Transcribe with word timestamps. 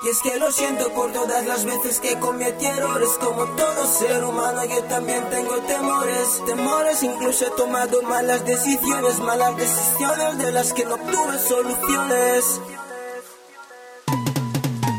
Y 0.00 0.10
es 0.10 0.22
que 0.22 0.38
lo 0.38 0.50
siento 0.52 0.90
por 0.94 1.12
todas 1.12 1.44
las 1.44 1.64
veces 1.64 2.00
que 2.00 2.18
cometí 2.18 2.64
errores 2.64 3.10
Como 3.20 3.44
todo 3.56 3.86
ser 3.86 4.24
humano 4.24 4.64
yo 4.64 4.82
también 4.84 5.28
tengo 5.28 5.60
temores 5.62 6.42
Temores, 6.46 7.02
incluso 7.02 7.46
he 7.46 7.50
tomado 7.50 8.00
malas 8.02 8.44
decisiones 8.44 9.18
Malas 9.18 9.56
decisiones 9.56 10.38
de 10.38 10.52
las 10.52 10.72
que 10.72 10.84
no 10.84 10.94
obtuve 10.94 11.38
soluciones 11.38 12.60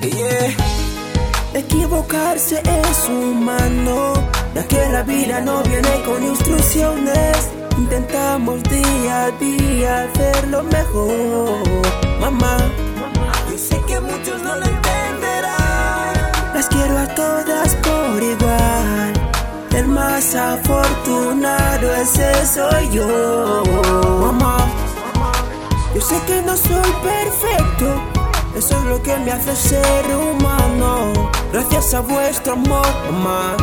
Yeah. 0.02 0.78
Equivocarse 1.59 2.62
es 2.63 3.09
humano, 3.09 4.13
ya 4.55 4.66
que 4.66 4.90
la 4.94 5.04
vida 5.04 5.41
no 5.41 5.62
viene 5.63 6.02
con 6.05 6.23
instrucciones. 6.23 7.49
Intentamos 7.77 8.63
día 8.63 9.26
a 9.26 9.32
día 9.32 10.04
hacerlo 10.04 10.63
mejor. 10.63 11.62
Mamá, 12.22 12.58
yo 13.52 13.58
sé 13.58 13.77
que 13.88 13.99
muchos 13.99 14.41
no 14.41 14.55
lo 14.55 14.66
entenderán. 14.66 16.13
Las 16.54 16.68
quiero 16.70 16.98
a 16.98 17.08
todas 17.08 17.76
por 17.76 18.23
igual. 18.23 19.13
El 19.76 19.88
más 19.90 20.34
afortunado 20.35 21.94
ese 21.96 22.46
soy 22.46 22.90
yo. 22.90 23.63
Mamá, 24.21 24.66
yo 25.94 25.99
sé 25.99 26.21
que 26.26 26.41
no 26.41 26.55
soy 26.55 26.91
perfecto. 27.04 28.18
Eso 28.60 28.77
es 28.77 28.85
lo 28.88 29.02
que 29.02 29.15
me 29.20 29.32
hace 29.32 29.55
ser 29.55 30.05
humano. 30.13 31.32
Gracias 31.54 31.93
a 31.93 32.02
vuestro 32.02 32.54
amor, 32.54 32.85
mamá. 33.10 33.55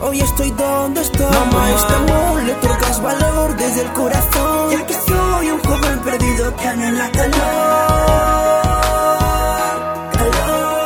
Hoy 0.00 0.18
estoy 0.18 0.50
donde 0.52 1.02
estoy. 1.02 1.30
Mamá, 1.30 1.70
este 1.72 1.92
amor 1.94 2.42
le 2.42 2.52
otorgas 2.54 3.02
valor 3.02 3.54
desde 3.56 3.82
el 3.82 3.92
corazón. 3.92 4.70
Ya 4.70 4.86
que 4.86 4.94
soy 4.94 5.50
un 5.50 5.60
joven 5.62 5.98
perdido 6.00 6.56
que 6.56 6.68
anhela 6.68 7.10
calor. 7.10 7.32
calor. 10.16 10.78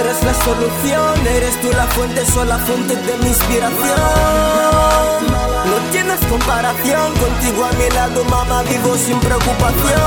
Eres 0.00 0.22
la 0.24 0.34
solución, 0.42 1.26
eres 1.36 1.60
tú 1.60 1.68
la 1.70 1.86
fuente, 1.88 2.24
sola 2.24 2.58
fuente 2.60 2.96
de 2.96 3.16
mi 3.18 3.28
inspiración. 3.28 4.25
Comparación, 6.36 7.14
contigo 7.14 7.64
a 7.64 7.72
mi 7.72 7.88
lado, 7.94 8.22
mamá, 8.26 8.62
vivo 8.64 8.94
sin 8.98 9.18
preocupación. 9.20 10.00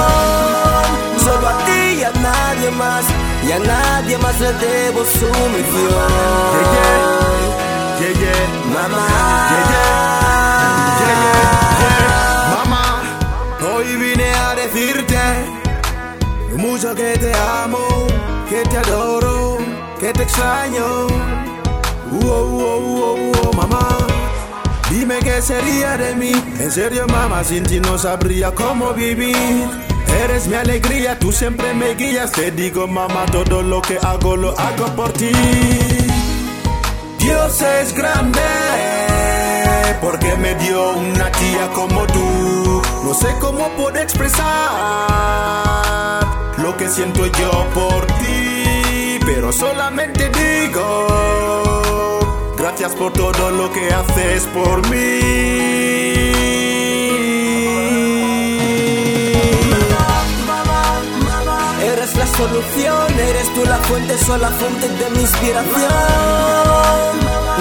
Solo 1.25 1.47
a 1.49 1.65
ti 1.65 1.81
y 1.97 2.03
a 2.03 2.11
nadie 2.11 2.69
más, 2.69 3.05
y 3.47 3.51
a 3.51 3.57
nadie 3.57 4.15
más 4.19 4.39
le 4.39 4.53
debo 4.53 5.03
su 5.05 5.25
misión. 5.25 6.09
Yeah, 7.99 8.13
yeah, 8.13 8.47
Mamá, 8.75 9.07
yeah, 9.49 9.65
yeah. 11.81 12.57
Mamá, 12.57 12.85
hoy 13.73 13.87
vine 13.95 14.31
a 14.31 14.53
decirte 14.53 15.19
lo 16.51 16.57
mucho 16.59 16.93
que 16.93 17.17
te 17.17 17.33
amo, 17.63 17.87
que 18.47 18.61
te 18.69 18.77
adoro, 18.77 19.57
que 19.99 20.13
te 20.13 20.21
extraño. 20.21 21.07
Uh, 22.11 22.15
uh, 22.15 22.29
uh, 22.65 23.31
uh, 23.31 23.53
mamá, 23.55 23.98
dime 25.19 25.35
qué 25.35 25.41
sería 25.41 25.97
de 25.97 26.15
mí. 26.15 26.31
En 26.59 26.71
serio, 26.71 27.07
mamá, 27.07 27.43
sin 27.43 27.63
ti 27.63 27.79
no 27.79 27.97
sabría 27.97 28.51
cómo 28.51 28.93
vivir. 28.93 29.67
Eres 30.23 30.47
mi 30.47 30.55
alegría, 30.55 31.17
tú 31.19 31.31
siempre 31.31 31.73
me 31.73 31.95
guías. 31.95 32.31
Te 32.31 32.51
digo, 32.51 32.87
mamá, 32.87 33.25
todo 33.31 33.61
lo 33.61 33.81
que 33.81 33.97
hago 34.01 34.35
lo 34.35 34.57
hago 34.57 34.85
por 34.95 35.11
ti. 35.13 35.31
Dios 37.19 37.61
es 37.61 37.93
grande 37.93 38.41
porque 40.01 40.35
me 40.37 40.55
dio 40.55 40.91
una 40.91 41.31
tía 41.31 41.69
como 41.73 42.05
tú. 42.07 42.81
No 43.03 43.13
sé 43.13 43.27
cómo 43.39 43.69
puedo 43.75 43.97
expresar 43.97 44.45
lo 46.57 46.75
que 46.77 46.89
siento 46.89 47.25
yo 47.25 47.65
por 47.73 48.05
ti, 48.05 49.19
pero 49.25 49.51
solamente 49.51 50.29
digo 50.29 51.88
gracias 52.59 52.93
por 52.95 53.13
todo 53.13 53.51
lo 53.51 53.71
que 53.71 53.87
haces 53.87 54.45
por 54.47 54.87
mí. 54.89 55.19
Eres 61.81 62.15
la 62.15 62.27
solución, 62.27 63.19
eres 63.19 63.53
tú 63.53 63.63
la 63.65 63.77
fuente, 63.77 64.17
sola 64.17 64.49
fuente 64.51 64.87
de 64.87 65.09
mi 65.11 65.21
inspiración. 65.21 65.89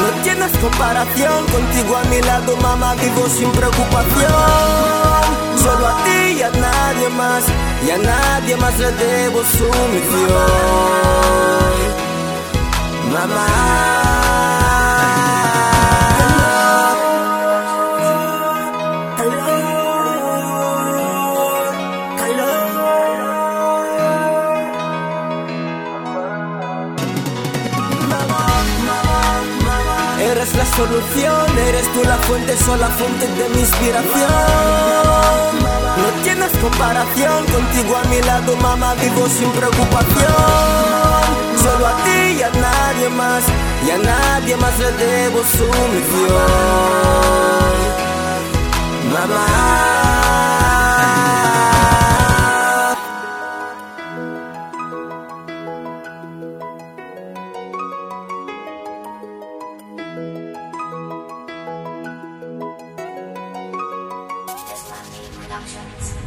No 0.03 0.09
tienes 0.22 0.56
comparación, 0.59 1.47
contigo 1.47 1.97
a 1.97 2.04
mi 2.04 2.20
lado, 2.20 2.56
mamá, 2.56 2.94
vivo 2.94 3.26
sin 3.28 3.50
preocupación. 3.53 4.32
Solo 5.62 5.86
a 5.86 6.04
ti 6.04 6.38
y 6.38 6.42
a 6.42 6.50
nadie 6.50 7.09
más, 7.10 7.44
y 7.86 7.91
a 7.91 7.98
nadie 7.98 8.56
más 8.56 8.78
le 8.78 8.92
debo 8.92 9.42
su 9.44 9.65
misión. 9.92 11.09
Eres 30.48 30.56
la 30.56 30.76
solución, 30.76 31.59
eres 31.59 31.92
tú 31.92 32.03
la 32.04 32.16
fuente, 32.16 32.56
sola 32.56 32.88
fuente 32.88 33.26
de 33.26 33.48
mi 33.50 33.60
inspiración. 33.60 34.31
No 35.98 36.22
tienes 36.22 36.50
comparación, 36.56 37.44
contigo 37.44 37.97
a 37.97 38.04
mi 38.04 38.22
lado, 38.22 38.56
mamá, 38.56 38.94
vivo 38.94 39.28
sin 39.28 39.50
preocupación. 39.50 40.32
Solo 41.62 41.86
a 41.86 42.03
ti 42.04 42.38
y 42.38 42.42
a 42.42 42.50
nadie 42.50 43.09
más, 43.10 43.44
y 43.86 43.91
a 43.91 43.98
nadie 43.98 44.56
más 44.56 44.78
le 44.78 44.92
debo 44.92 45.42
su 45.44 45.66
misión. 45.66 46.88
project. 65.69 66.18